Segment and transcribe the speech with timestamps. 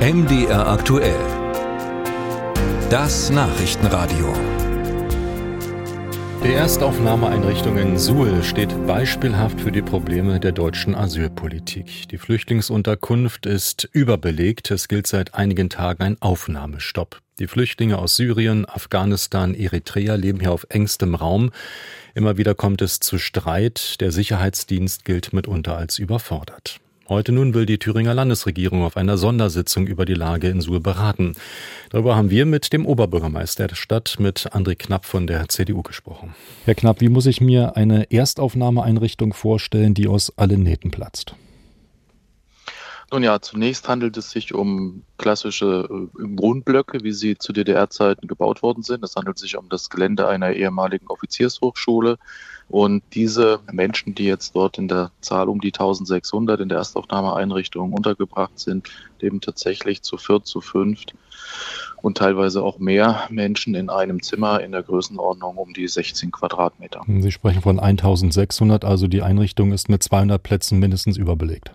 [0.00, 1.20] MDR aktuell.
[2.88, 4.32] Das Nachrichtenradio.
[6.42, 12.08] Die Erstaufnahmeeinrichtung in Suhl steht beispielhaft für die Probleme der deutschen Asylpolitik.
[12.08, 14.70] Die Flüchtlingsunterkunft ist überbelegt.
[14.70, 17.20] Es gilt seit einigen Tagen ein Aufnahmestopp.
[17.38, 21.50] Die Flüchtlinge aus Syrien, Afghanistan, Eritrea leben hier auf engstem Raum.
[22.14, 24.00] Immer wieder kommt es zu Streit.
[24.00, 26.80] Der Sicherheitsdienst gilt mitunter als überfordert.
[27.10, 31.32] Heute nun will die Thüringer Landesregierung auf einer Sondersitzung über die Lage in Suhl beraten.
[31.90, 36.36] Darüber haben wir mit dem Oberbürgermeister der Stadt, mit André Knapp von der CDU gesprochen.
[36.66, 41.34] Herr Knapp, wie muss ich mir eine Erstaufnahmeeinrichtung vorstellen, die aus allen Nähten platzt?
[43.12, 48.62] Nun ja, zunächst handelt es sich um klassische äh, Wohnblöcke, wie sie zu DDR-Zeiten gebaut
[48.62, 49.02] worden sind.
[49.02, 52.18] Es handelt sich um das Gelände einer ehemaligen Offiziershochschule.
[52.68, 57.92] Und diese Menschen, die jetzt dort in der Zahl um die 1600 in der Erstaufnahmeeinrichtung
[57.92, 58.88] untergebracht sind,
[59.20, 61.14] leben tatsächlich zu viert, zu fünft
[62.00, 67.02] und teilweise auch mehr Menschen in einem Zimmer in der Größenordnung um die 16 Quadratmeter.
[67.06, 71.72] Sie sprechen von 1600, also die Einrichtung ist mit 200 Plätzen mindestens überbelegt.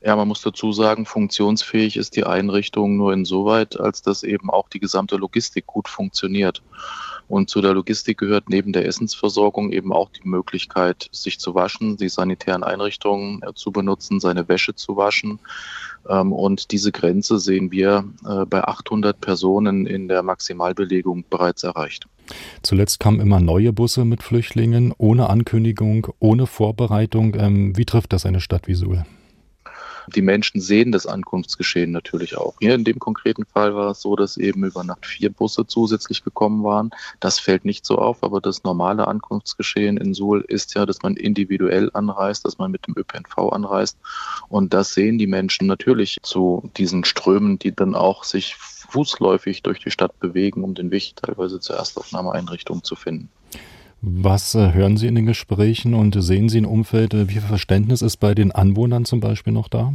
[0.00, 4.68] Ja, man muss dazu sagen, funktionsfähig ist die Einrichtung nur insoweit, als dass eben auch
[4.68, 6.62] die gesamte Logistik gut funktioniert.
[7.26, 11.96] Und zu der Logistik gehört neben der Essensversorgung eben auch die Möglichkeit, sich zu waschen,
[11.96, 15.40] die sanitären Einrichtungen äh, zu benutzen, seine Wäsche zu waschen.
[16.08, 22.06] Ähm, und diese Grenze sehen wir äh, bei 800 Personen in der Maximalbelegung bereits erreicht.
[22.62, 27.34] Zuletzt kamen immer neue Busse mit Flüchtlingen, ohne Ankündigung, ohne Vorbereitung.
[27.34, 29.04] Ähm, wie trifft das eine Stadt wie Suhl?
[30.14, 32.54] Die Menschen sehen das Ankunftsgeschehen natürlich auch.
[32.60, 36.24] Hier in dem konkreten Fall war es so, dass eben über Nacht vier Busse zusätzlich
[36.24, 36.90] gekommen waren.
[37.20, 41.16] Das fällt nicht so auf, aber das normale Ankunftsgeschehen in Suhl ist ja, dass man
[41.16, 43.98] individuell anreist, dass man mit dem ÖPNV anreist.
[44.48, 49.80] Und das sehen die Menschen natürlich zu diesen Strömen, die dann auch sich fußläufig durch
[49.80, 53.28] die Stadt bewegen, um den Weg teilweise zur Erstaufnahmeeinrichtung zu finden.
[54.00, 57.42] Was äh, hören Sie in den Gesprächen und sehen Sie im Umfeld, äh, wie viel
[57.42, 59.94] Verständnis ist bei den Anwohnern zum Beispiel noch da?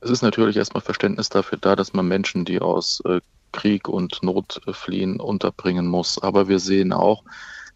[0.00, 3.20] Es ist natürlich erstmal Verständnis dafür da, dass man Menschen, die aus äh,
[3.50, 6.22] Krieg und Not fliehen, unterbringen muss.
[6.22, 7.24] Aber wir sehen auch,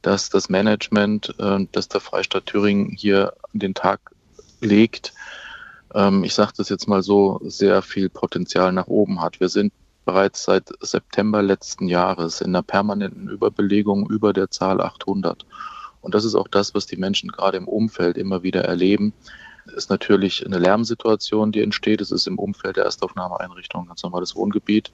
[0.02, 4.00] dass das Management, das der Freistaat Thüringen hier den Tag
[4.60, 5.14] legt,
[5.94, 9.40] ähm, ich sage das jetzt mal so, sehr viel Potenzial nach oben hat.
[9.40, 9.72] Wir sind
[10.04, 15.46] bereits seit September letzten Jahres in einer permanenten Überbelegung über der Zahl 800.
[16.00, 19.12] Und das ist auch das, was die Menschen gerade im Umfeld immer wieder erleben.
[19.66, 22.00] Es ist natürlich eine Lärmsituation, die entsteht.
[22.00, 24.90] Es ist im Umfeld der Erstaufnahmeeinrichtung ganz normales Wohngebiet.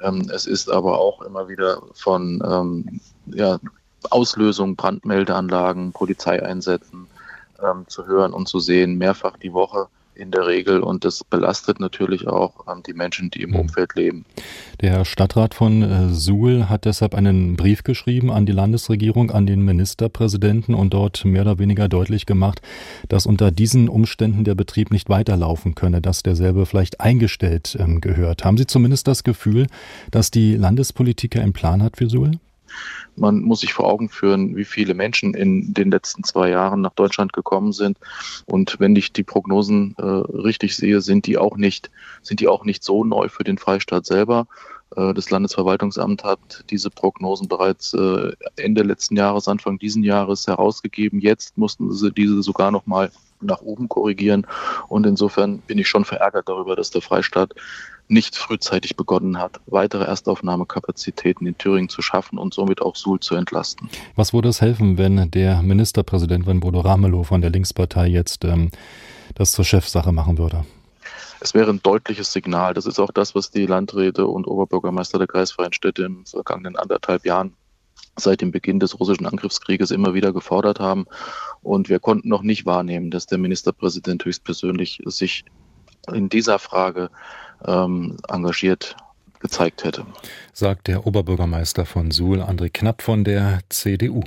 [0.00, 3.60] Ähm, es ist aber auch immer wieder von ähm, ja,
[4.10, 7.06] Auslösung, Brandmeldeanlagen, Polizeieinsätzen
[7.62, 11.80] ähm, zu hören und zu sehen, mehrfach die Woche in der Regel und das belastet
[11.80, 13.60] natürlich auch ähm, die Menschen, die im hm.
[13.60, 14.24] Umfeld leben.
[14.80, 19.64] Der Stadtrat von äh, Suhl hat deshalb einen Brief geschrieben an die Landesregierung, an den
[19.64, 22.60] Ministerpräsidenten und dort mehr oder weniger deutlich gemacht,
[23.08, 28.44] dass unter diesen Umständen der Betrieb nicht weiterlaufen könne, dass derselbe vielleicht eingestellt ähm, gehört.
[28.44, 29.66] Haben Sie zumindest das Gefühl,
[30.10, 32.32] dass die Landespolitiker einen Plan hat für Suhl?
[33.16, 36.94] Man muss sich vor Augen führen, wie viele Menschen in den letzten zwei Jahren nach
[36.94, 37.98] Deutschland gekommen sind.
[38.46, 41.90] Und wenn ich die Prognosen äh, richtig sehe, sind die auch nicht,
[42.22, 44.46] sind die auch nicht so neu für den Freistaat selber.
[44.96, 51.20] Äh, das Landesverwaltungsamt hat diese Prognosen bereits äh, Ende letzten Jahres, Anfang diesen Jahres herausgegeben.
[51.20, 53.10] Jetzt mussten sie diese sogar noch mal
[53.40, 54.46] nach oben korrigieren.
[54.88, 57.54] Und insofern bin ich schon verärgert darüber, dass der Freistaat
[58.10, 63.36] nicht frühzeitig begonnen hat, weitere Erstaufnahmekapazitäten in Thüringen zu schaffen und somit auch Suhl zu
[63.36, 63.88] entlasten.
[64.16, 68.70] Was würde es helfen, wenn der Ministerpräsident, wenn Bodo Ramelow von der Linkspartei jetzt ähm,
[69.34, 70.64] das zur Chefsache machen würde?
[71.40, 72.74] Es wäre ein deutliches Signal.
[72.74, 77.24] Das ist auch das, was die Landräte und Oberbürgermeister der kreisfreien Städte im vergangenen anderthalb
[77.24, 77.54] Jahren
[78.16, 81.06] seit dem Beginn des russischen Angriffskrieges immer wieder gefordert haben.
[81.62, 85.44] Und wir konnten noch nicht wahrnehmen, dass der Ministerpräsident höchstpersönlich sich
[86.12, 87.10] in dieser Frage
[87.66, 88.96] ähm, engagiert
[89.40, 90.04] gezeigt hätte.
[90.52, 94.22] Sagt der Oberbürgermeister von Suhl, André Knapp von der CDU.